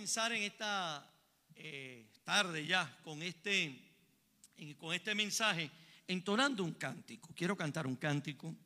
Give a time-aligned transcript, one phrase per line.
[0.00, 1.14] comenzar en esta
[1.54, 3.78] eh, tarde ya con este,
[4.78, 5.70] con este mensaje
[6.08, 7.28] entonando un cántico.
[7.34, 8.56] Quiero cantar un cántico.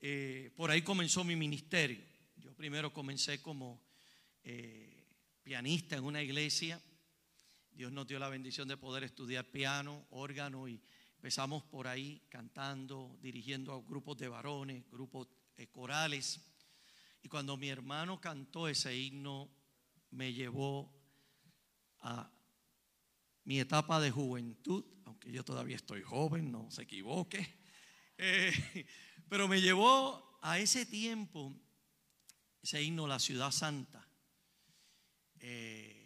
[0.00, 2.02] Eh, por ahí comenzó mi ministerio.
[2.36, 3.78] Yo primero comencé como
[4.42, 5.04] eh,
[5.42, 6.80] pianista en una iglesia.
[7.70, 10.80] Dios nos dio la bendición de poder estudiar piano, órgano y
[11.16, 15.28] empezamos por ahí cantando, dirigiendo a grupos de varones, grupos
[15.72, 16.40] corales.
[17.22, 19.50] Y cuando mi hermano cantó ese himno,
[20.14, 20.92] me llevó
[22.00, 22.30] a
[23.44, 27.58] mi etapa de juventud, aunque yo todavía estoy joven, no se equivoque,
[28.18, 28.86] eh,
[29.28, 31.54] pero me llevó a ese tiempo,
[32.62, 34.08] ese himno, la ciudad santa.
[35.40, 36.04] Eh,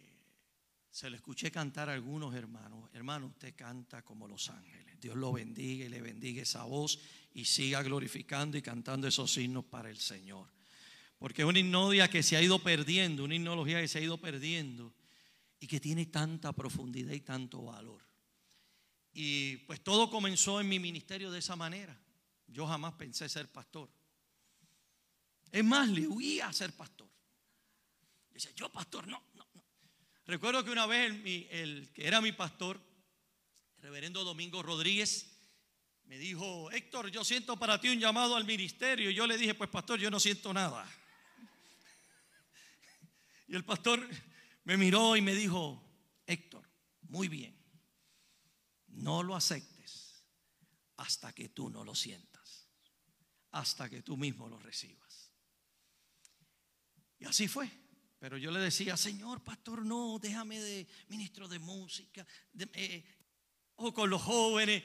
[0.89, 4.99] se le escuché cantar a algunos hermanos, hermano, usted canta como los ángeles.
[4.99, 6.99] Dios lo bendiga y le bendiga esa voz
[7.33, 10.51] y siga glorificando y cantando esos himnos para el Señor.
[11.19, 14.17] Porque es una himnología que se ha ido perdiendo, una himnología que se ha ido
[14.17, 14.93] perdiendo
[15.59, 18.01] y que tiene tanta profundidad y tanto valor.
[19.13, 21.97] Y pues todo comenzó en mi ministerio de esa manera.
[22.47, 23.89] Yo jamás pensé ser pastor.
[25.51, 27.09] Es más, le huía a ser pastor.
[28.33, 29.63] Dice, yo pastor, no, no, no.
[30.25, 31.11] Recuerdo que una vez
[31.51, 32.79] el que era mi pastor,
[33.75, 35.35] el reverendo Domingo Rodríguez,
[36.05, 39.09] me dijo, Héctor, yo siento para ti un llamado al ministerio.
[39.09, 40.89] Y yo le dije, pues pastor, yo no siento nada.
[43.49, 44.07] Y el pastor
[44.63, 45.83] me miró y me dijo,
[46.27, 46.69] Héctor,
[47.01, 47.57] muy bien,
[48.89, 50.23] no lo aceptes
[50.97, 52.67] hasta que tú no lo sientas,
[53.49, 55.31] hasta que tú mismo lo recibas.
[57.17, 57.67] Y así fue.
[58.19, 62.27] Pero yo le decía, Señor, pastor, no, déjame de ministro de música,
[62.73, 63.03] eh,
[63.77, 64.83] o con los jóvenes.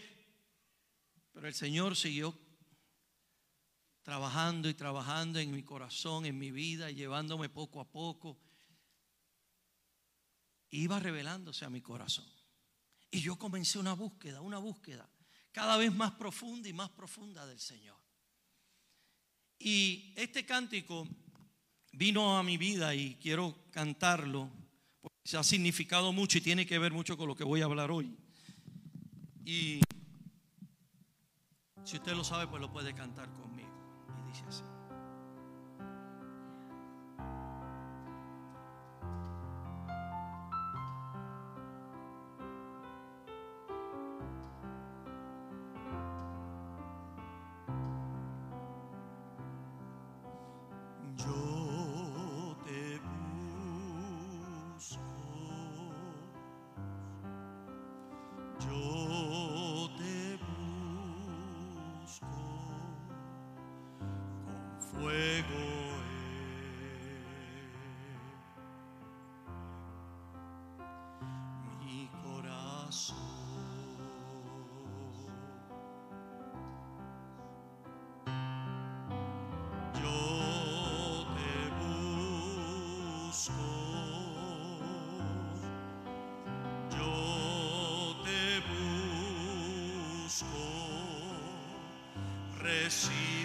[1.32, 2.34] Pero el Señor siguió
[4.02, 8.40] trabajando y trabajando en mi corazón, en mi vida, llevándome poco a poco
[10.82, 12.26] iba revelándose a mi corazón.
[13.10, 15.08] Y yo comencé una búsqueda, una búsqueda
[15.52, 17.96] cada vez más profunda y más profunda del Señor.
[19.58, 21.06] Y este cántico
[21.92, 24.50] vino a mi vida y quiero cantarlo
[25.00, 27.66] porque se ha significado mucho y tiene que ver mucho con lo que voy a
[27.66, 28.16] hablar hoy.
[29.44, 29.80] Y
[31.84, 33.70] si usted lo sabe, pues lo puede cantar conmigo.
[34.24, 34.73] Y dice así.
[92.90, 93.43] See.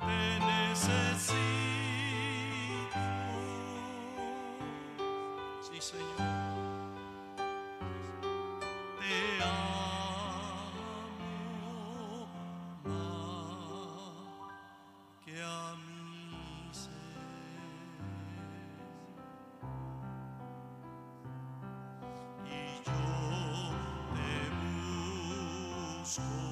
[0.00, 1.36] te necesito.
[5.62, 6.15] Sí, Señor.
[26.16, 26.45] school.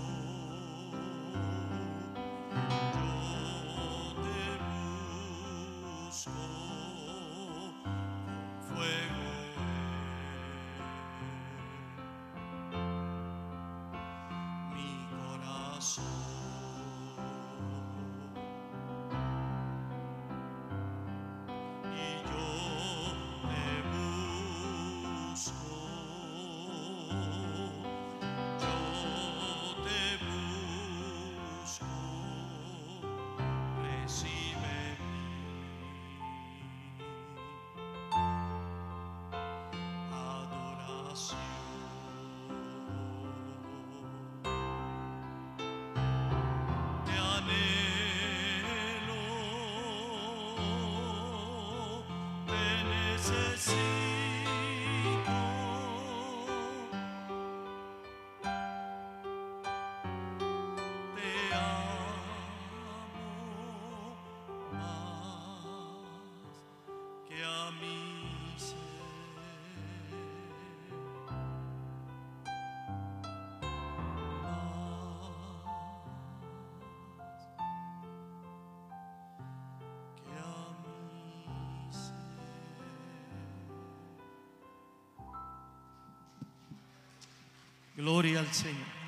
[87.94, 89.04] Gloria al Señor.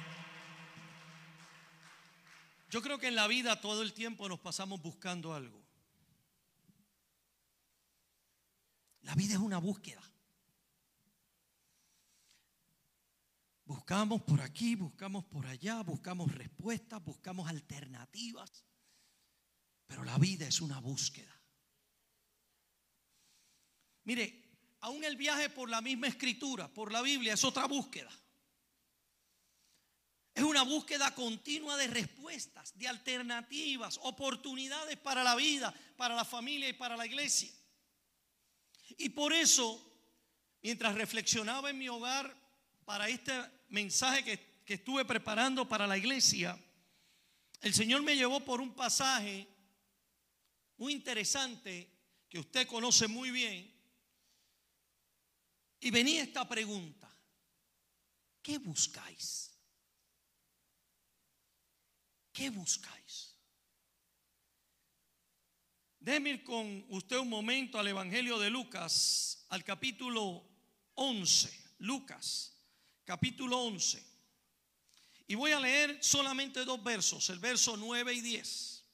[2.70, 5.64] Yo creo que en la vida todo el tiempo nos pasamos buscando algo.
[9.02, 10.02] La vida es una búsqueda.
[13.64, 18.64] Buscamos por aquí, buscamos por allá, buscamos respuestas, buscamos alternativas.
[19.86, 21.32] Pero la vida es una búsqueda.
[24.04, 24.44] Mire,
[24.80, 28.10] aún el viaje por la misma escritura, por la Biblia, es otra búsqueda.
[30.36, 36.68] Es una búsqueda continua de respuestas, de alternativas, oportunidades para la vida, para la familia
[36.68, 37.50] y para la iglesia.
[38.98, 39.80] Y por eso,
[40.60, 42.36] mientras reflexionaba en mi hogar
[42.84, 43.32] para este
[43.70, 46.62] mensaje que, que estuve preparando para la iglesia,
[47.62, 49.48] el Señor me llevó por un pasaje
[50.76, 51.90] muy interesante
[52.28, 53.74] que usted conoce muy bien.
[55.80, 57.10] Y venía esta pregunta,
[58.42, 59.55] ¿qué buscáis?
[62.36, 63.34] ¿Qué buscáis?
[65.98, 70.46] Déjeme ir con usted un momento al Evangelio de Lucas, al capítulo
[70.96, 71.50] 11.
[71.78, 72.54] Lucas,
[73.06, 74.04] capítulo 11.
[75.28, 78.84] Y voy a leer solamente dos versos, el verso 9 y 10.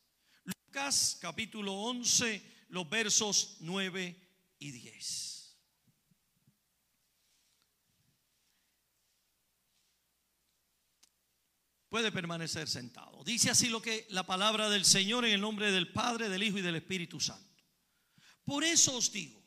[0.44, 4.16] Lucas, capítulo 11, los versos 9
[4.60, 5.31] y 10.
[11.92, 13.22] Puede permanecer sentado.
[13.22, 16.56] Dice así lo que la palabra del Señor en el nombre del Padre, del Hijo
[16.56, 17.62] y del Espíritu Santo.
[18.46, 19.44] Por eso os digo,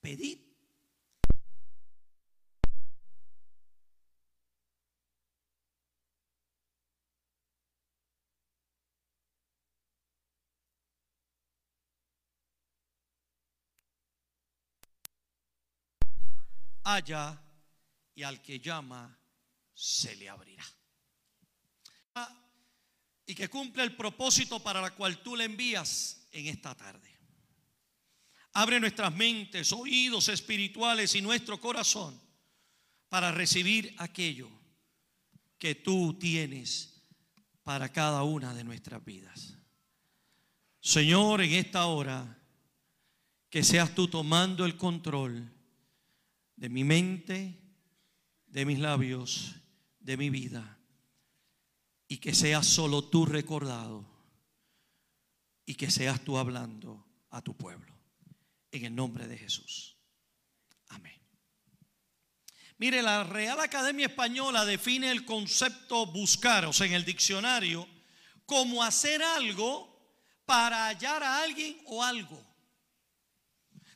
[0.00, 0.40] pedid.
[16.82, 17.40] Allá
[18.16, 19.16] y al que llama
[19.72, 20.64] se le abrirá
[23.30, 27.08] y que cumpla el propósito para la cual tú le envías en esta tarde.
[28.54, 32.20] Abre nuestras mentes, oídos espirituales y nuestro corazón
[33.08, 34.50] para recibir aquello
[35.58, 37.04] que tú tienes
[37.62, 39.56] para cada una de nuestras vidas.
[40.80, 42.36] Señor, en esta hora,
[43.48, 45.52] que seas tú tomando el control
[46.56, 47.60] de mi mente,
[48.46, 49.54] de mis labios,
[50.00, 50.79] de mi vida
[52.10, 54.04] y que seas solo tú recordado
[55.64, 57.94] y que seas tú hablando a tu pueblo.
[58.72, 59.96] En el nombre de Jesús.
[60.88, 61.16] Amén.
[62.78, 67.86] Mire, la Real Academia Española define el concepto buscar, o sea, en el diccionario,
[68.44, 69.88] como hacer algo
[70.44, 72.44] para hallar a alguien o algo.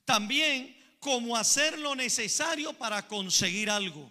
[0.04, 4.09] También como hacer lo necesario para conseguir algo.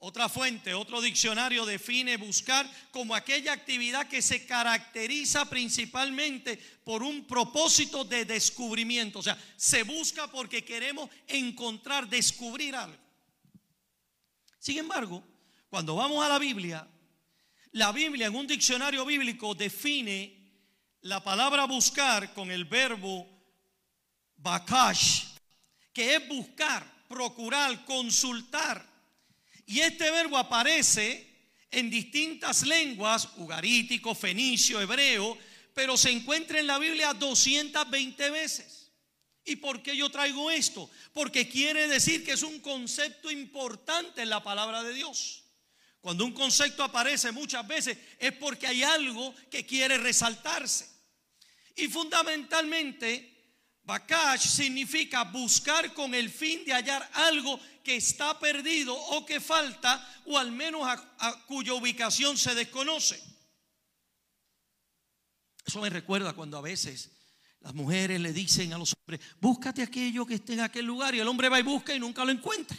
[0.00, 7.26] Otra fuente, otro diccionario define buscar como aquella actividad que se caracteriza principalmente por un
[7.26, 9.18] propósito de descubrimiento.
[9.18, 12.96] O sea, se busca porque queremos encontrar, descubrir algo.
[14.60, 15.24] Sin embargo,
[15.68, 16.86] cuando vamos a la Biblia,
[17.72, 20.38] la Biblia en un diccionario bíblico define
[21.00, 23.26] la palabra buscar con el verbo
[24.36, 25.24] bakash,
[25.92, 28.97] que es buscar, procurar, consultar
[29.68, 31.28] y este verbo aparece
[31.70, 35.36] en distintas lenguas, ugarítico, fenicio, hebreo,
[35.74, 38.90] pero se encuentra en la Biblia 220 veces.
[39.44, 40.90] ¿Y por qué yo traigo esto?
[41.12, 45.44] Porque quiere decir que es un concepto importante en la palabra de Dios.
[46.00, 50.88] Cuando un concepto aparece muchas veces es porque hay algo que quiere resaltarse.
[51.76, 53.37] Y fundamentalmente
[53.88, 60.06] Bakash significa buscar con el fin de hallar algo que está perdido o que falta
[60.26, 60.86] o al menos
[61.46, 63.18] cuya ubicación se desconoce.
[65.64, 67.10] Eso me recuerda cuando a veces
[67.60, 71.20] las mujeres le dicen a los hombres, búscate aquello que esté en aquel lugar y
[71.20, 72.76] el hombre va y busca y nunca lo encuentra.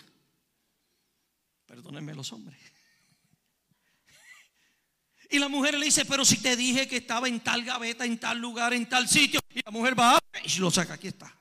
[1.66, 2.60] Perdónenme los hombres.
[5.30, 8.20] Y la mujer le dice, pero si te dije que estaba en tal gaveta, en
[8.20, 9.40] tal lugar, en tal sitio.
[9.54, 11.36] Y la mujer va y lo saca, aquí está.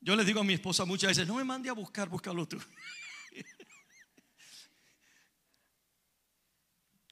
[0.00, 2.58] Yo le digo a mi esposa muchas veces, no me mande a buscar, búscalo tú.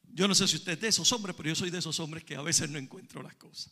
[0.05, 2.25] Yo no sé si usted es de esos hombres, pero yo soy de esos hombres
[2.25, 3.71] que a veces no encuentro las cosas.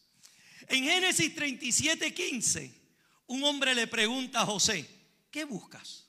[0.68, 2.82] En Génesis 37, 15,
[3.28, 4.86] un hombre le pregunta a José,
[5.30, 6.03] ¿qué buscas?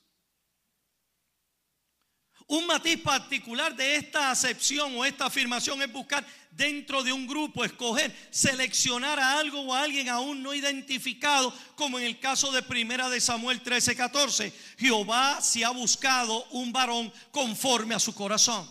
[2.48, 7.64] Un matiz particular de esta acepción o esta afirmación es buscar dentro de un grupo,
[7.64, 12.62] escoger, seleccionar a algo o a alguien aún no identificado, como en el caso de
[12.62, 14.52] Primera de Samuel 13, 14.
[14.78, 18.70] Jehová se ha buscado un varón conforme a su corazón.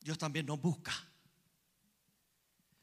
[0.00, 0.92] Dios también nos busca.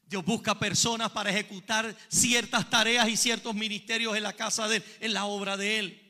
[0.06, 4.84] Dios busca personas para ejecutar ciertas tareas y ciertos ministerios en la casa de Él,
[5.00, 6.01] en la obra de Él.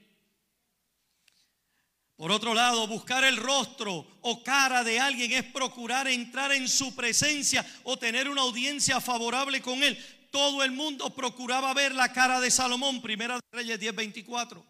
[2.23, 6.95] Por otro lado, buscar el rostro o cara de alguien es procurar entrar en su
[6.95, 9.99] presencia o tener una audiencia favorable con él.
[10.31, 14.65] Todo el mundo procuraba ver la cara de Salomón, Primera de Reyes 10:24.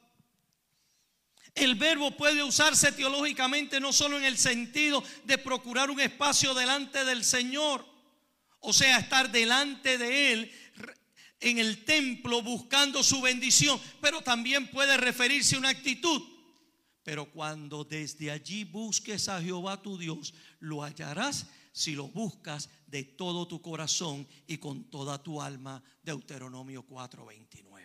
[1.55, 7.05] El verbo puede usarse teológicamente no solo en el sentido de procurar un espacio delante
[7.05, 7.85] del Señor,
[8.61, 10.53] o sea, estar delante de Él
[11.39, 16.32] en el templo buscando su bendición, pero también puede referirse a una actitud
[17.05, 23.05] pero cuando desde allí busques a Jehová tu Dios, lo hallarás si lo buscas de
[23.05, 25.83] todo tu corazón y con toda tu alma.
[26.03, 27.83] Deuteronomio 4:29.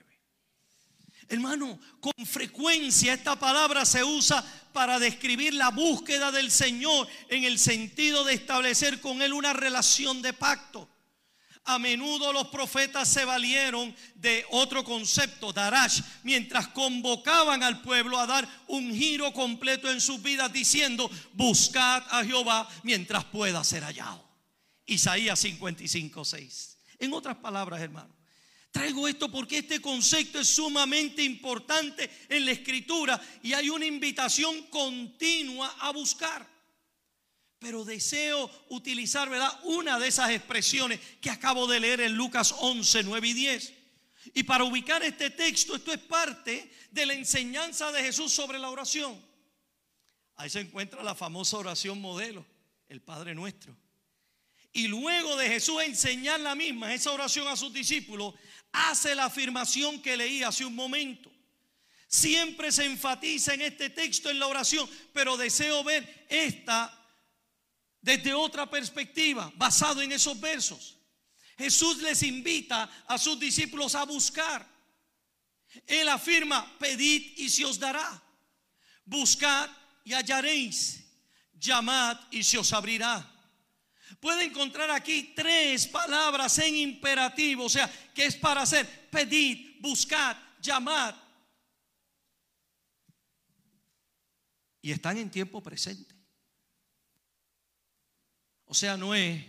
[1.30, 7.60] Hermano, con frecuencia esta palabra se usa para describir la búsqueda del Señor en el
[7.60, 10.90] sentido de establecer con Él una relación de pacto.
[11.70, 18.26] A menudo los profetas se valieron de otro concepto, Darash, mientras convocaban al pueblo a
[18.26, 24.26] dar un giro completo en sus vidas diciendo, buscad a Jehová mientras pueda ser hallado.
[24.86, 26.78] Isaías 55, 6.
[27.00, 28.16] En otras palabras, hermano,
[28.72, 34.64] traigo esto porque este concepto es sumamente importante en la escritura y hay una invitación
[34.70, 36.57] continua a buscar.
[37.60, 39.60] Pero deseo utilizar, ¿verdad?
[39.64, 43.74] Una de esas expresiones que acabo de leer en Lucas 11, 9 y 10.
[44.34, 48.70] Y para ubicar este texto, esto es parte de la enseñanza de Jesús sobre la
[48.70, 49.20] oración.
[50.36, 52.46] Ahí se encuentra la famosa oración modelo,
[52.90, 53.76] el Padre Nuestro.
[54.72, 58.36] Y luego de Jesús enseñar la misma, esa oración a sus discípulos,
[58.72, 61.32] hace la afirmación que leí hace un momento.
[62.08, 66.94] Siempre se enfatiza en este texto en la oración, pero deseo ver esta
[68.02, 70.98] desde otra perspectiva, basado en esos versos.
[71.58, 74.66] Jesús les invita a sus discípulos a buscar.
[75.86, 78.22] Él afirma, pedid y se os dará.
[79.06, 79.70] Buscad
[80.04, 81.04] y hallaréis.
[81.54, 83.34] Llamad y se os abrirá.
[84.20, 89.10] Puede encontrar aquí tres palabras en imperativo, o sea, que es para hacer.
[89.10, 91.16] Pedid, buscad, llamad.
[94.82, 96.07] Y están en tiempo presente.
[98.68, 99.44] O sea, no es,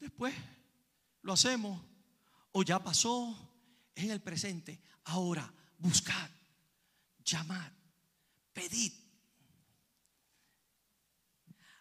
[0.00, 0.34] después
[1.22, 1.80] lo hacemos
[2.52, 3.36] o ya pasó,
[3.94, 4.80] es en el presente.
[5.04, 6.28] Ahora, buscad,
[7.24, 7.70] llamad,
[8.52, 8.92] pedid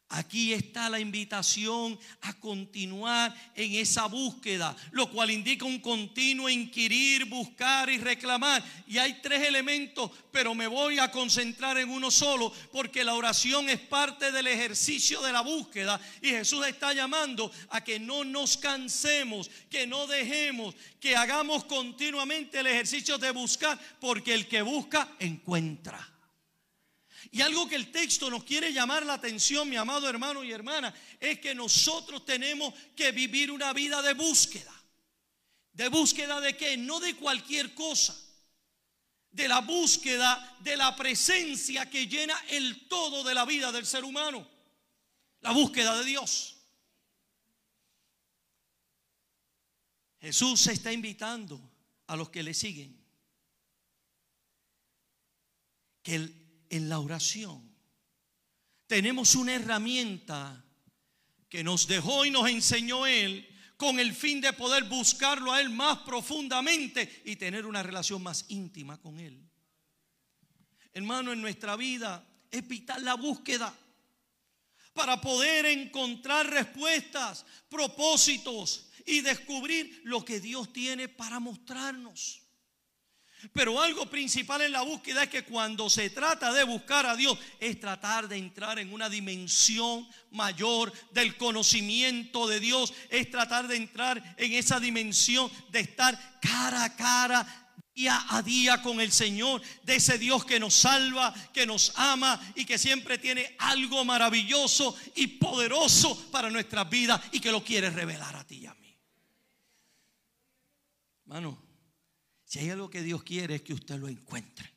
[0.09, 7.25] Aquí está la invitación a continuar en esa búsqueda, lo cual indica un continuo inquirir,
[7.25, 8.63] buscar y reclamar.
[8.87, 13.67] Y hay tres elementos, pero me voy a concentrar en uno solo, porque la oración
[13.67, 15.99] es parte del ejercicio de la búsqueda.
[16.21, 22.59] Y Jesús está llamando a que no nos cansemos, que no dejemos, que hagamos continuamente
[22.59, 26.16] el ejercicio de buscar, porque el que busca encuentra.
[27.31, 30.93] Y algo que el texto nos quiere llamar la atención, mi amado hermano y hermana,
[31.19, 34.73] es que nosotros tenemos que vivir una vida de búsqueda.
[35.73, 36.77] ¿De búsqueda de qué?
[36.77, 38.17] No de cualquier cosa.
[39.29, 44.03] De la búsqueda de la presencia que llena el todo de la vida del ser
[44.03, 44.47] humano.
[45.41, 46.55] La búsqueda de Dios.
[50.19, 51.61] Jesús se está invitando
[52.07, 52.97] a los que le siguen
[56.07, 57.75] que el en la oración.
[58.87, 60.63] Tenemos una herramienta
[61.49, 63.47] que nos dejó y nos enseñó Él
[63.77, 68.45] con el fin de poder buscarlo a Él más profundamente y tener una relación más
[68.49, 69.39] íntima con Él.
[70.93, 73.73] Hermano, en nuestra vida es vital la búsqueda
[74.93, 82.41] para poder encontrar respuestas, propósitos y descubrir lo que Dios tiene para mostrarnos.
[83.53, 87.37] Pero algo principal en la búsqueda es que cuando se trata de buscar a Dios
[87.59, 93.75] es tratar de entrar en una dimensión mayor del conocimiento de Dios, es tratar de
[93.75, 99.61] entrar en esa dimensión de estar cara a cara día a día con el Señor,
[99.83, 104.95] de ese Dios que nos salva, que nos ama y que siempre tiene algo maravilloso
[105.15, 108.95] y poderoso para nuestras vidas y que lo quiere revelar a ti y a mí.
[111.25, 111.66] Hermano,
[112.47, 114.73] si hay algo que Dios quiere es que usted lo encuentre.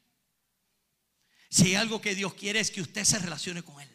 [1.48, 3.88] Si hay algo que Dios quiere es que usted se relacione con Él.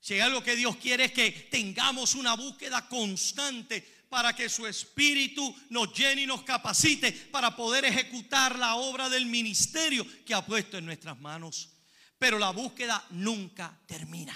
[0.00, 4.66] Si hay algo que Dios quiere es que tengamos una búsqueda constante para que su
[4.66, 10.44] espíritu nos llene y nos capacite para poder ejecutar la obra del ministerio que ha
[10.44, 11.68] puesto en nuestras manos.
[12.18, 14.34] Pero la búsqueda nunca termina.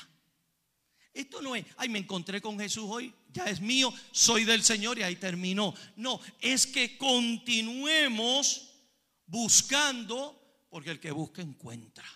[1.15, 4.99] Esto no es, ay, me encontré con Jesús hoy, ya es mío, soy del Señor
[4.99, 5.75] y ahí terminó.
[5.97, 8.71] No, es que continuemos
[9.27, 12.07] buscando, porque el que busca encuentra.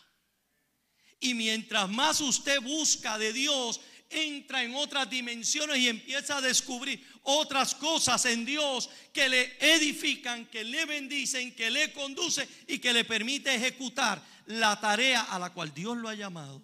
[1.21, 7.07] Y mientras más usted busca de Dios, entra en otras dimensiones y empieza a descubrir
[7.23, 12.95] otras cosas en Dios que le edifican, que le bendicen, que le conducen y que
[12.95, 16.63] le permite ejecutar la tarea a la cual Dios lo ha llamado.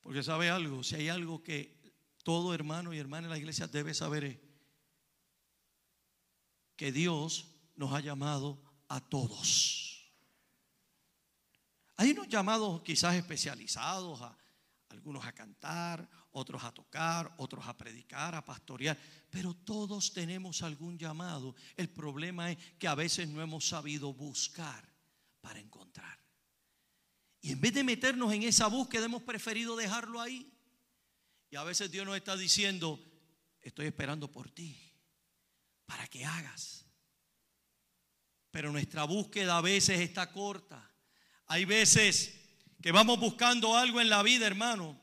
[0.00, 1.83] Porque sabe algo, si hay algo que
[2.24, 4.38] todo hermano y hermana en la iglesia debe saber es
[6.76, 10.12] que Dios nos ha llamado a todos.
[11.96, 14.36] Hay unos llamados quizás especializados, a,
[14.88, 18.98] algunos a cantar, otros a tocar, otros a predicar, a pastorear,
[19.30, 21.54] pero todos tenemos algún llamado.
[21.76, 24.88] El problema es que a veces no hemos sabido buscar
[25.40, 26.18] para encontrar.
[27.40, 30.53] Y en vez de meternos en esa búsqueda, hemos preferido dejarlo ahí.
[31.54, 33.00] Y a veces Dios nos está diciendo,
[33.60, 34.76] estoy esperando por ti,
[35.86, 36.84] para que hagas.
[38.50, 40.92] Pero nuestra búsqueda a veces está corta.
[41.46, 42.40] Hay veces
[42.82, 45.00] que vamos buscando algo en la vida, hermano,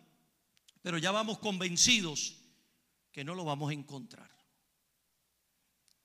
[0.81, 2.35] pero ya vamos convencidos
[3.13, 4.29] que no lo vamos a encontrar.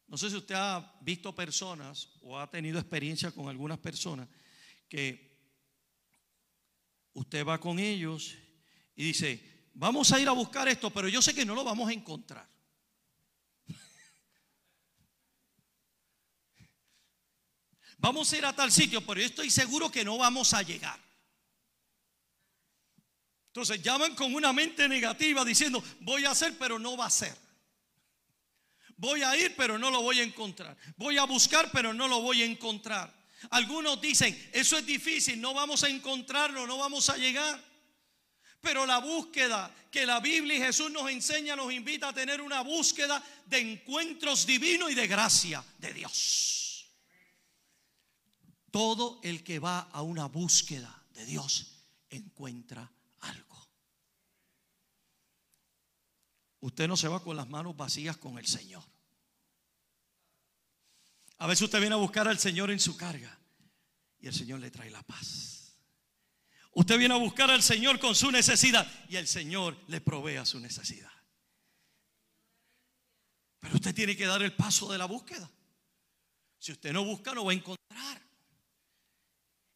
[0.06, 4.28] No sé si usted ha visto personas o ha tenido experiencia con algunas personas
[4.88, 5.40] que
[7.14, 8.37] usted va con ellos
[8.94, 11.89] y dice, vamos a ir a buscar esto, pero yo sé que no lo vamos
[11.89, 12.49] a encontrar.
[17.99, 21.01] Vamos a ir a tal sitio, pero yo estoy seguro que no vamos a llegar.
[23.49, 27.35] Entonces llaman con una mente negativa diciendo, voy a hacer, pero no va a ser.
[28.99, 30.77] Voy a ir, pero no lo voy a encontrar.
[30.97, 33.15] Voy a buscar, pero no lo voy a encontrar.
[33.51, 37.76] Algunos dicen, eso es difícil, no vamos a encontrarlo, no vamos a llegar.
[38.66, 42.62] Pero la búsqueda que la Biblia y Jesús nos enseña nos invita a tener una
[42.62, 46.85] búsqueda de encuentros divinos y de gracia de Dios.
[48.72, 51.76] Todo el que va a una búsqueda de Dios
[52.11, 53.68] encuentra algo.
[56.59, 58.83] Usted no se va con las manos vacías con el Señor.
[61.38, 63.38] A veces usted viene a buscar al Señor en su carga
[64.18, 65.65] y el Señor le trae la paz.
[66.77, 70.45] Usted viene a buscar al Señor con su necesidad y el Señor le provee a
[70.45, 71.11] su necesidad.
[73.59, 75.51] Pero usted tiene que dar el paso de la búsqueda.
[76.59, 78.23] Si usted no busca, no va a encontrar.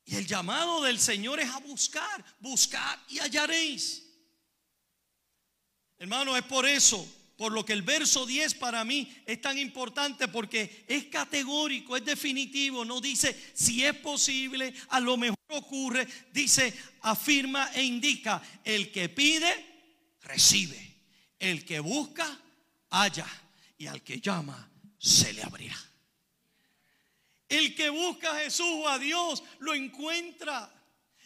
[0.04, 4.06] Y el llamado del Señor es a buscar, buscar y hallaréis.
[5.96, 10.28] Hermano, es por eso por lo que el verso 10 para mí es tan importante
[10.28, 16.74] porque es categórico, es definitivo, no dice si es posible, a lo mejor ocurre, dice,
[17.00, 19.48] afirma e indica, el que pide,
[20.20, 20.98] recibe,
[21.38, 22.28] el que busca,
[22.90, 23.26] halla,
[23.78, 25.82] y al que llama, se le abrirá.
[27.48, 30.70] El que busca a Jesús o a Dios, lo encuentra.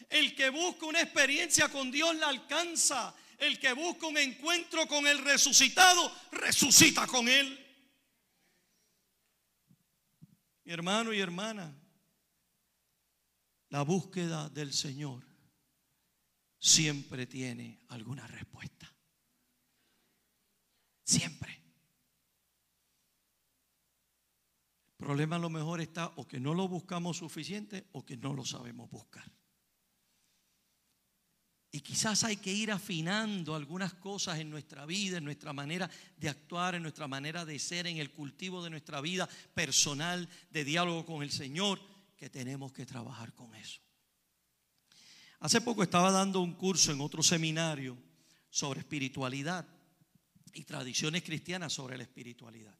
[0.09, 3.13] El que busca una experiencia con Dios la alcanza.
[3.37, 7.61] El que busca un encuentro con el resucitado, resucita con él.
[10.63, 11.73] Mi hermano y hermana,
[13.69, 15.23] la búsqueda del Señor
[16.59, 18.91] siempre tiene alguna respuesta.
[21.03, 21.61] Siempre.
[24.97, 28.33] El problema a lo mejor está o que no lo buscamos suficiente o que no
[28.33, 29.31] lo sabemos buscar.
[31.75, 36.29] Y quizás hay que ir afinando algunas cosas en nuestra vida, en nuestra manera de
[36.29, 41.05] actuar, en nuestra manera de ser, en el cultivo de nuestra vida personal, de diálogo
[41.05, 41.81] con el Señor,
[42.15, 43.81] que tenemos que trabajar con eso.
[45.41, 47.97] Hace poco estaba dando un curso en otro seminario
[48.49, 49.67] sobre espiritualidad
[50.53, 52.79] y tradiciones cristianas sobre la espiritualidad.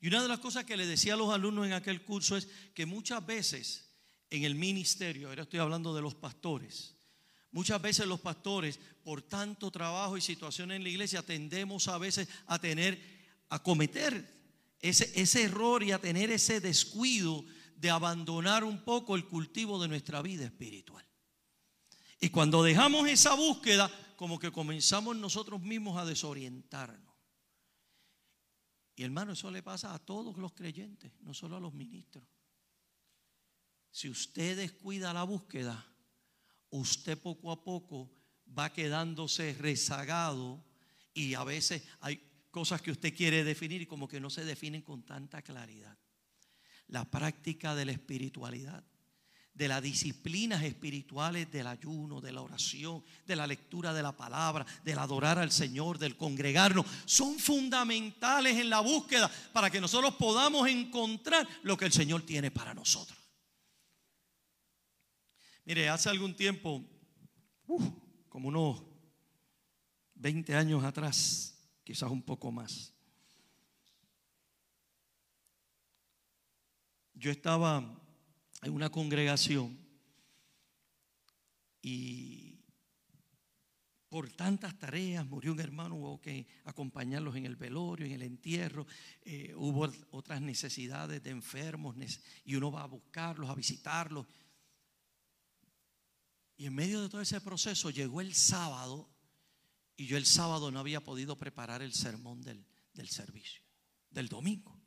[0.00, 2.46] Y una de las cosas que le decía a los alumnos en aquel curso es
[2.72, 3.96] que muchas veces
[4.30, 6.94] en el ministerio, ahora estoy hablando de los pastores,
[7.52, 12.26] Muchas veces los pastores, por tanto trabajo y situación en la iglesia, tendemos a veces
[12.46, 12.98] a tener,
[13.50, 14.26] a cometer
[14.80, 17.44] ese, error y a tener ese descuido
[17.76, 21.04] de abandonar un poco el cultivo de nuestra vida espiritual.
[22.20, 27.14] Y cuando dejamos esa búsqueda, como que comenzamos nosotros mismos a desorientarnos.
[28.96, 32.24] Y hermano, eso le pasa a todos los creyentes, no solo a los ministros.
[33.90, 35.91] Si usted descuida la búsqueda,
[36.72, 38.10] usted poco a poco
[38.58, 40.64] va quedándose rezagado
[41.14, 44.82] y a veces hay cosas que usted quiere definir y como que no se definen
[44.82, 45.96] con tanta claridad.
[46.88, 48.84] La práctica de la espiritualidad,
[49.54, 54.66] de las disciplinas espirituales del ayuno, de la oración, de la lectura de la palabra,
[54.82, 60.68] del adorar al Señor, del congregarnos, son fundamentales en la búsqueda para que nosotros podamos
[60.68, 63.21] encontrar lo que el Señor tiene para nosotros.
[65.64, 66.84] Mire, hace algún tiempo,
[68.28, 68.82] como unos
[70.16, 72.92] 20 años atrás, quizás un poco más,
[77.14, 77.96] yo estaba
[78.62, 79.78] en una congregación
[81.80, 82.58] y
[84.08, 88.86] por tantas tareas murió un hermano, hubo que acompañarlos en el velorio, en el entierro,
[89.22, 91.96] eh, hubo otras necesidades de enfermos
[92.44, 94.26] y uno va a buscarlos, a visitarlos.
[96.62, 99.10] Y en medio de todo ese proceso llegó el sábado
[99.96, 102.64] y yo el sábado no había podido preparar el sermón del,
[103.08, 103.64] servicio,
[104.12, 104.80] del domingo.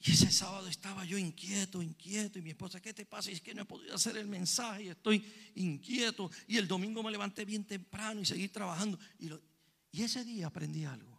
[0.00, 2.40] Y ese sábado estaba yo inquieto, inquieto.
[2.40, 3.30] Y mi esposa, ¿qué te pasa?
[3.30, 6.28] Y es que no he podido hacer el mensaje y estoy inquieto.
[6.48, 8.98] Y el domingo me levanté bien temprano y seguí trabajando.
[9.20, 9.30] Y,
[9.92, 11.16] y ese día aprendí algo.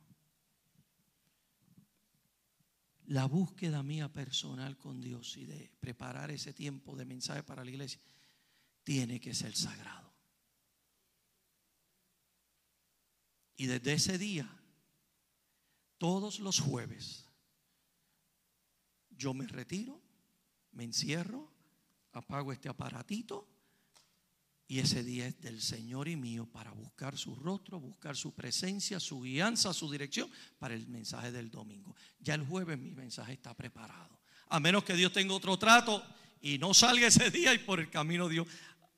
[3.05, 7.71] La búsqueda mía personal con Dios y de preparar ese tiempo de mensaje para la
[7.71, 8.01] iglesia
[8.83, 10.13] tiene que ser sagrado.
[13.55, 14.49] Y desde ese día,
[15.97, 17.25] todos los jueves,
[19.09, 20.01] yo me retiro,
[20.71, 21.51] me encierro,
[22.13, 23.47] apago este aparatito
[24.67, 28.99] y ese día es del Señor y mío para buscar su rostro, buscar su presencia,
[28.99, 31.95] su guianza, su dirección para el mensaje del domingo.
[32.19, 34.21] Ya el jueves mi mensaje está preparado.
[34.47, 36.03] A menos que Dios tenga otro trato
[36.39, 38.47] y no salga ese día y por el camino Dios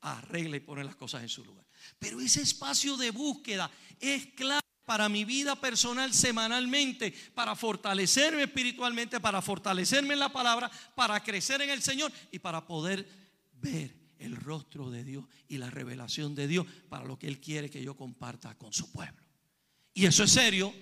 [0.02, 1.66] arregla y pone las cosas en su lugar.
[1.98, 9.20] Pero ese espacio de búsqueda es clave para mi vida personal semanalmente, para fortalecerme espiritualmente,
[9.20, 13.08] para fortalecerme en la palabra, para crecer en el Señor y para poder
[13.54, 17.70] ver el rostro de Dios y la revelación de Dios para lo que Él quiere
[17.70, 19.22] que yo comparta con su pueblo.
[19.94, 20.74] Y eso es serio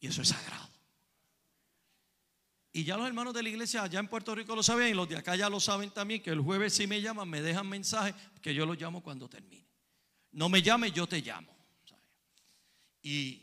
[0.00, 0.71] y eso es sagrado.
[2.72, 5.06] Y ya los hermanos de la iglesia allá en Puerto Rico lo saben y los
[5.08, 8.14] de acá ya lo saben también, que el jueves si me llaman, me dejan mensaje,
[8.40, 9.66] que yo los llamo cuando termine.
[10.32, 11.54] No me llame, yo te llamo.
[13.02, 13.42] Y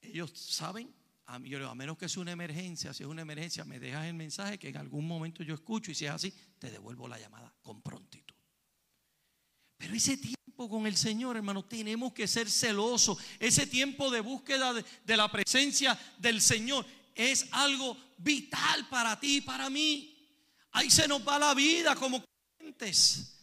[0.00, 0.92] ellos saben,
[1.26, 4.70] a, menos que sea una emergencia, si es una emergencia, me dejas el mensaje que
[4.70, 8.34] en algún momento yo escucho y si es así, te devuelvo la llamada con prontitud.
[9.76, 13.18] Pero ese tiempo con el Señor, hermano, tenemos que ser celosos.
[13.38, 19.40] Ese tiempo de búsqueda de la presencia del Señor es algo vital para ti y
[19.40, 20.16] para mí.
[20.72, 22.24] Ahí se nos va la vida como
[22.56, 23.36] clientes.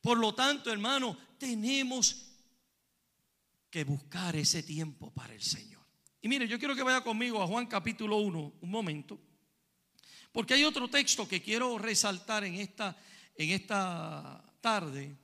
[0.00, 2.32] Por lo tanto, hermano, tenemos
[3.70, 5.82] que buscar ese tiempo para el Señor.
[6.20, 9.18] Y mire, yo quiero que vaya conmigo a Juan capítulo 1, un momento,
[10.30, 12.96] porque hay otro texto que quiero resaltar en esta,
[13.34, 15.16] en esta tarde,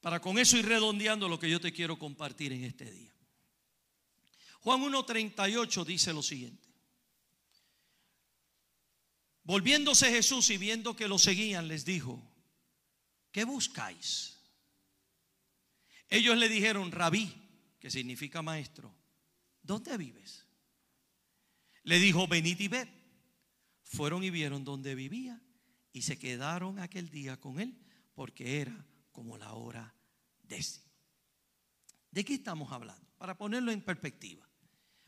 [0.00, 3.15] para con eso ir redondeando lo que yo te quiero compartir en este día.
[4.66, 6.68] Juan 1.38 dice lo siguiente.
[9.44, 12.20] Volviéndose Jesús y viendo que lo seguían, les dijo,
[13.30, 14.40] ¿qué buscáis?
[16.08, 17.32] Ellos le dijeron, rabí,
[17.78, 18.92] que significa maestro,
[19.62, 20.44] ¿dónde vives?
[21.84, 22.88] Le dijo, venid y ved.
[23.84, 25.40] Fueron y vieron dónde vivía
[25.92, 27.78] y se quedaron aquel día con él
[28.14, 29.94] porque era como la hora
[30.42, 30.90] décima.
[32.10, 33.06] ¿De qué estamos hablando?
[33.16, 34.45] Para ponerlo en perspectiva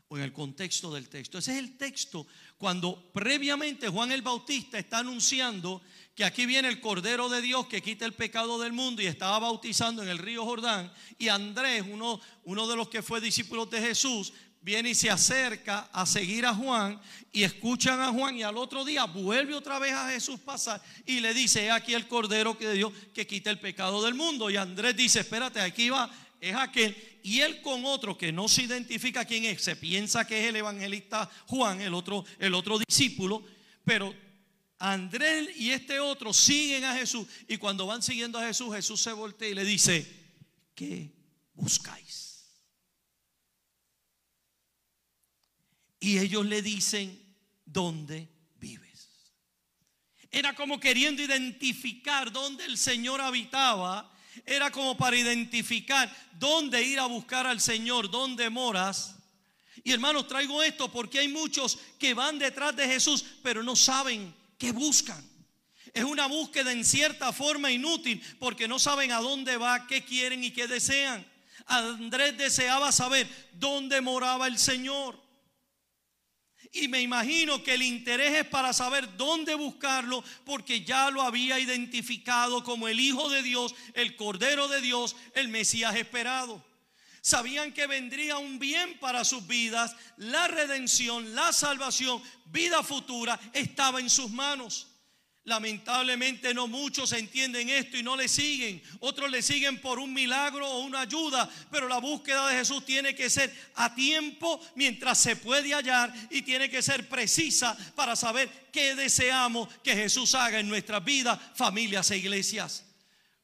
[0.09, 1.37] o en el contexto del texto.
[1.37, 2.25] Ese es el texto
[2.57, 5.81] cuando previamente Juan el Bautista está anunciando
[6.15, 9.39] que aquí viene el Cordero de Dios que quita el pecado del mundo y estaba
[9.39, 10.91] bautizando en el río Jordán.
[11.17, 15.89] Y Andrés, uno, uno de los que fue discípulo de Jesús, viene y se acerca
[15.93, 16.99] a seguir a Juan
[17.31, 21.19] y escuchan a Juan y al otro día vuelve otra vez a Jesús pasar y
[21.19, 24.49] le dice, aquí el Cordero de Dios que quita el pecado del mundo.
[24.49, 28.63] Y Andrés dice, espérate, aquí va es aquel, y él con otro que no se
[28.63, 33.43] identifica quién es, se piensa que es el evangelista Juan, el otro, el otro discípulo,
[33.83, 34.15] pero
[34.79, 39.11] Andrés y este otro siguen a Jesús, y cuando van siguiendo a Jesús, Jesús se
[39.11, 40.07] voltea y le dice,
[40.73, 41.11] ¿qué
[41.53, 42.29] buscáis?
[45.99, 47.19] Y ellos le dicen,
[47.65, 49.09] ¿dónde vives?
[50.31, 54.09] Era como queriendo identificar dónde el Señor habitaba
[54.45, 59.15] era como para identificar dónde ir a buscar al Señor, dónde moras.
[59.83, 64.33] Y hermanos, traigo esto porque hay muchos que van detrás de Jesús, pero no saben
[64.57, 65.23] qué buscan.
[65.93, 70.43] Es una búsqueda en cierta forma inútil porque no saben a dónde va, qué quieren
[70.43, 71.25] y qué desean.
[71.65, 75.19] Andrés deseaba saber dónde moraba el Señor.
[76.71, 81.59] Y me imagino que el interés es para saber dónde buscarlo porque ya lo había
[81.59, 86.63] identificado como el Hijo de Dios, el Cordero de Dios, el Mesías esperado.
[87.21, 93.99] Sabían que vendría un bien para sus vidas, la redención, la salvación, vida futura estaba
[93.99, 94.88] en sus manos.
[95.49, 98.83] Lamentablemente no muchos entienden esto y no le siguen.
[98.99, 101.49] Otros le siguen por un milagro o una ayuda.
[101.71, 106.43] Pero la búsqueda de Jesús tiene que ser a tiempo mientras se puede hallar y
[106.43, 112.11] tiene que ser precisa para saber qué deseamos que Jesús haga en nuestras vidas, familias
[112.11, 112.85] e iglesias.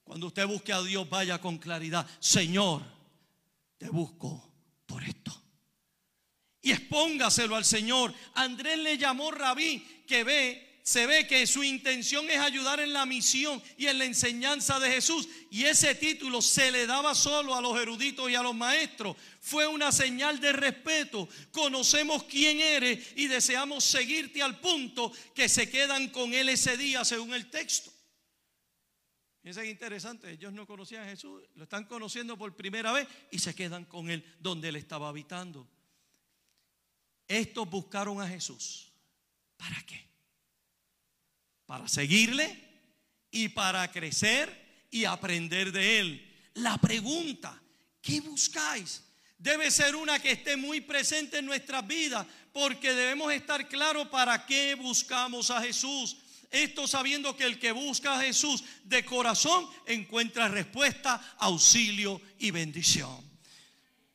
[0.04, 2.06] Cuando usted busque a Dios, vaya con claridad.
[2.20, 2.84] Señor,
[3.80, 4.48] te busco
[4.86, 5.44] por esto.
[6.62, 8.14] Y expóngaselo al Señor.
[8.36, 13.08] Andrés le llamó rabí que ve se ve que su intención es ayudar en la
[13.08, 15.28] misión y en la enseñanza de Jesús.
[15.50, 19.18] Y ese título se le daba solo a los eruditos y a los maestros.
[19.42, 21.28] Fue una señal de respeto.
[21.52, 27.04] Conocemos quién eres y deseamos seguirte al punto que se quedan con él ese día
[27.04, 27.92] según el texto.
[29.42, 33.56] Es interesante, ellos no conocían a Jesús, lo están conociendo por primera vez y se
[33.56, 35.68] quedan con él donde él estaba habitando.
[37.28, 38.92] Estos buscaron a Jesús.
[39.58, 40.15] ¿Para qué?
[41.66, 42.58] Para seguirle
[43.32, 46.36] y para crecer y aprender de él.
[46.56, 47.62] La pregunta,
[48.02, 49.04] ¿qué buscáis?
[49.38, 54.46] Debe ser una que esté muy presente en nuestras vidas, porque debemos estar claros para
[54.46, 56.18] qué buscamos a Jesús.
[56.50, 63.26] Esto sabiendo que el que busca a Jesús de corazón encuentra respuesta, auxilio y bendición.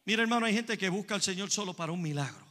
[0.07, 2.47] Mira hermano, hay gente que busca al Señor solo para un milagro.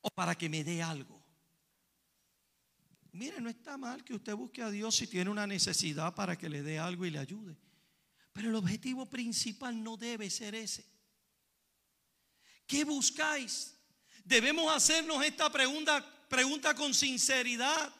[0.00, 1.17] O para que me dé algo.
[3.18, 6.48] Mire, no está mal que usted busque a Dios si tiene una necesidad para que
[6.48, 7.56] le dé algo y le ayude.
[8.32, 10.86] Pero el objetivo principal no debe ser ese.
[12.64, 13.74] ¿Qué buscáis?
[14.24, 17.92] Debemos hacernos esta pregunta, pregunta con sinceridad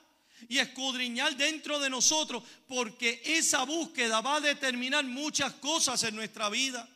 [0.49, 6.49] y escudriñar dentro de nosotros, porque esa búsqueda va a determinar muchas cosas en nuestra
[6.49, 6.89] vida.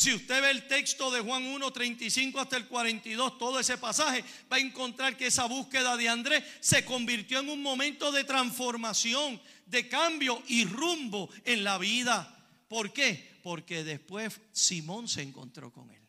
[0.00, 4.24] Si usted ve el texto de Juan 1, 35 hasta el 42, todo ese pasaje,
[4.50, 9.38] va a encontrar que esa búsqueda de Andrés se convirtió en un momento de transformación,
[9.66, 12.34] de cambio y rumbo en la vida.
[12.66, 13.40] ¿Por qué?
[13.42, 16.00] Porque después Simón se encontró con él.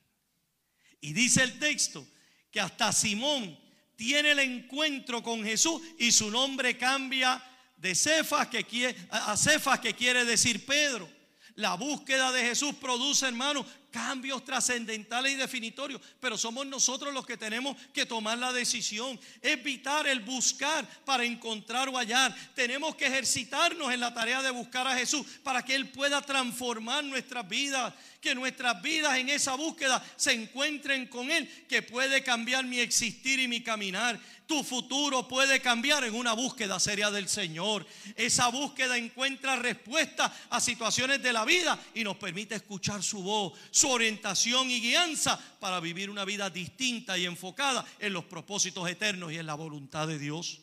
[1.01, 2.07] Y dice el texto
[2.49, 3.59] que hasta Simón
[3.97, 7.43] tiene el encuentro con Jesús y su nombre cambia
[7.75, 11.09] de Cefas que quiere, a Cefas que quiere decir Pedro.
[11.55, 17.37] La búsqueda de Jesús produce, hermano, cambios trascendentales y definitorios, pero somos nosotros los que
[17.37, 22.35] tenemos que tomar la decisión, evitar el buscar para encontrar o hallar.
[22.55, 27.03] Tenemos que ejercitarnos en la tarea de buscar a Jesús para que Él pueda transformar
[27.03, 32.65] nuestras vidas, que nuestras vidas en esa búsqueda se encuentren con Él, que puede cambiar
[32.65, 34.19] mi existir y mi caminar.
[34.51, 37.87] Tu futuro puede cambiar en una búsqueda seria del Señor.
[38.17, 43.57] Esa búsqueda encuentra respuesta a situaciones de la vida y nos permite escuchar su voz,
[43.81, 49.31] su orientación y guianza para vivir una vida distinta y enfocada en los propósitos eternos
[49.31, 50.61] y en la voluntad de Dios.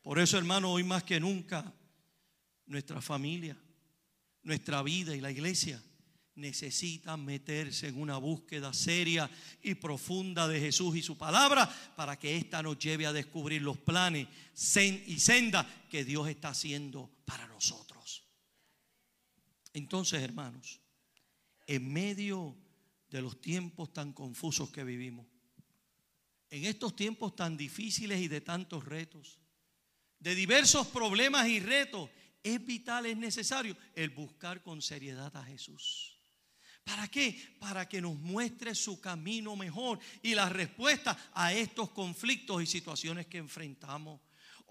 [0.00, 1.70] Por eso, hermano, hoy más que nunca,
[2.64, 3.58] nuestra familia,
[4.42, 5.82] nuestra vida y la iglesia
[6.36, 9.30] necesitan meterse en una búsqueda seria
[9.62, 13.76] y profunda de Jesús y su palabra para que ésta nos lleve a descubrir los
[13.76, 14.26] planes
[14.74, 18.24] y senda que Dios está haciendo para nosotros.
[19.74, 20.80] Entonces, hermanos,
[21.70, 22.56] en medio
[23.10, 25.24] de los tiempos tan confusos que vivimos,
[26.50, 29.38] en estos tiempos tan difíciles y de tantos retos,
[30.18, 32.10] de diversos problemas y retos,
[32.42, 36.18] es vital, es necesario el buscar con seriedad a Jesús.
[36.82, 37.40] ¿Para qué?
[37.60, 43.28] Para que nos muestre su camino mejor y la respuesta a estos conflictos y situaciones
[43.28, 44.20] que enfrentamos.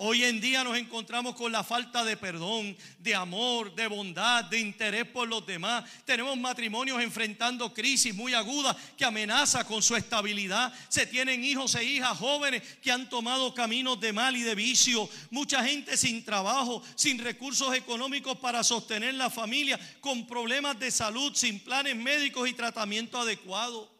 [0.01, 4.57] Hoy en día nos encontramos con la falta de perdón, de amor, de bondad, de
[4.57, 5.83] interés por los demás.
[6.05, 10.73] Tenemos matrimonios enfrentando crisis muy agudas que amenaza con su estabilidad.
[10.87, 15.09] Se tienen hijos e hijas jóvenes que han tomado caminos de mal y de vicio.
[15.31, 21.33] Mucha gente sin trabajo, sin recursos económicos para sostener la familia, con problemas de salud,
[21.35, 23.98] sin planes médicos y tratamiento adecuado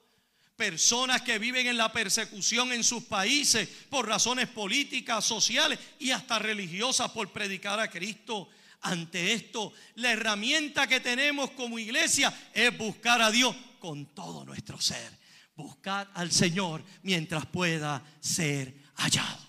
[0.60, 6.38] personas que viven en la persecución en sus países por razones políticas, sociales y hasta
[6.38, 8.50] religiosas por predicar a Cristo.
[8.82, 14.82] Ante esto, la herramienta que tenemos como iglesia es buscar a Dios con todo nuestro
[14.82, 15.17] ser.
[15.56, 19.48] Buscar al Señor mientras pueda ser hallado.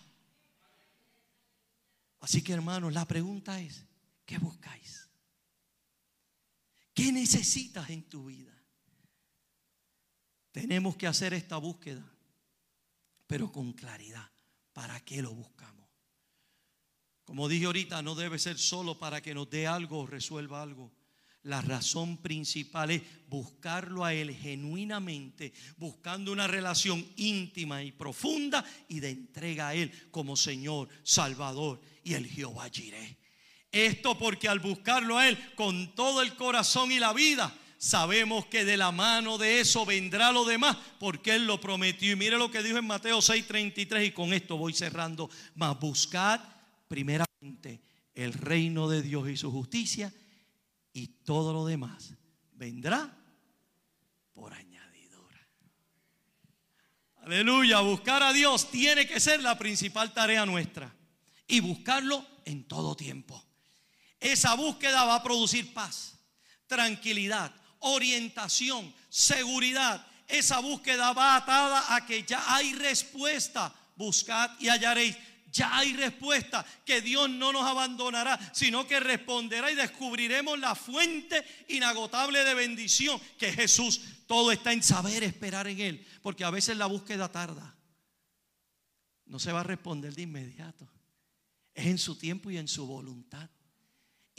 [2.20, 3.85] Así que hermanos, la pregunta es,
[4.25, 5.09] ¿qué buscáis?
[6.94, 8.60] ¿Qué necesitas en tu vida?
[10.52, 12.04] Tenemos que hacer esta búsqueda,
[13.26, 14.28] pero con claridad.
[14.72, 15.88] ¿Para qué lo buscamos?
[17.24, 20.92] Como dije ahorita, no debe ser solo para que nos dé algo o resuelva algo.
[21.44, 29.00] La razón principal es buscarlo a Él genuinamente, buscando una relación íntima y profunda y
[29.00, 33.16] de entrega a Él como Señor, Salvador y el Jehová Jireh.
[33.72, 38.66] Esto porque al buscarlo a Él con todo el corazón y la vida, sabemos que
[38.66, 42.12] de la mano de eso vendrá lo demás, porque Él lo prometió.
[42.12, 45.30] Y mire lo que dijo en Mateo 6:33 y con esto voy cerrando.
[45.54, 46.40] Mas buscad
[46.86, 47.80] primeramente
[48.14, 50.12] el reino de Dios y su justicia
[50.92, 52.12] y todo lo demás
[52.52, 53.16] vendrá
[54.34, 55.48] por añadidura.
[57.22, 60.94] Aleluya, buscar a Dios tiene que ser la principal tarea nuestra
[61.46, 63.42] y buscarlo en todo tiempo.
[64.18, 66.18] Esa búsqueda va a producir paz,
[66.66, 70.06] tranquilidad, orientación, seguridad.
[70.28, 73.74] Esa búsqueda va atada a que ya hay respuesta.
[73.96, 75.16] Buscad y hallaréis
[75.52, 81.44] ya hay respuesta, que Dios no nos abandonará, sino que responderá y descubriremos la fuente
[81.68, 84.00] inagotable de bendición, que Jesús.
[84.26, 87.76] Todo está en saber esperar en Él, porque a veces la búsqueda tarda.
[89.26, 90.88] No se va a responder de inmediato.
[91.74, 93.48] Es en su tiempo y en su voluntad.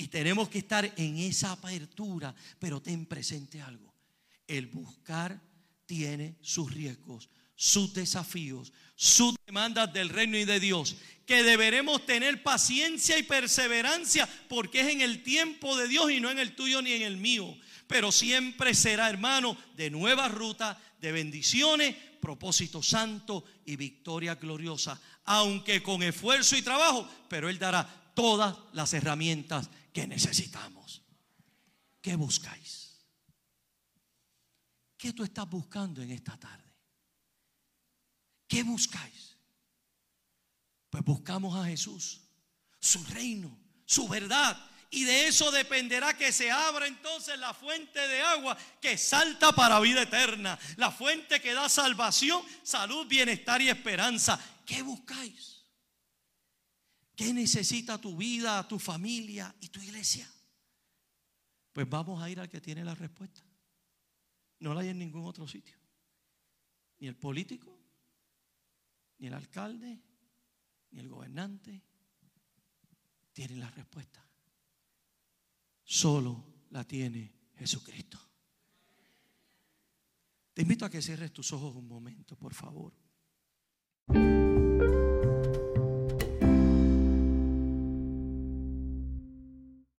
[0.02, 3.94] Y tenemos que estar en esa apertura, pero ten presente algo.
[4.48, 5.40] El buscar
[5.86, 10.96] tiene sus riesgos, sus desafíos, sus demandas del reino y de Dios,
[11.28, 16.32] que deberemos tener paciencia y perseverancia porque es en el tiempo de Dios y no
[16.32, 17.56] en el tuyo ni en el mío.
[17.86, 25.84] Pero siempre será, hermano, de nueva ruta, de bendiciones, propósito santo y victoria gloriosa, aunque
[25.84, 31.04] con esfuerzo y trabajo, pero Él dará todas las herramientas que necesitamos.
[32.02, 33.00] ¿Qué buscáis?
[34.98, 36.72] ¿Qué tú estás buscando en esta tarde?
[38.48, 39.38] ¿Qué buscáis?
[40.90, 42.22] Pues buscamos a Jesús,
[42.80, 44.70] su reino, su verdad.
[44.90, 49.80] Y de eso dependerá que se abra entonces la fuente de agua que salta para
[49.80, 50.60] vida eterna.
[50.76, 54.38] La fuente que da salvación, salud, bienestar y esperanza.
[54.66, 55.61] ¿Qué buscáis?
[57.22, 60.28] ¿Qué necesita tu vida, tu familia y tu iglesia?
[61.72, 63.44] Pues vamos a ir al que tiene la respuesta.
[64.60, 65.78] No la hay en ningún otro sitio.
[66.98, 67.80] Ni el político,
[69.20, 70.02] ni el alcalde,
[70.90, 71.84] ni el gobernante
[73.34, 74.28] tienen la respuesta.
[75.84, 78.20] Solo la tiene Jesucristo.
[80.56, 83.01] Te invito a que cierres tus ojos un momento, por favor.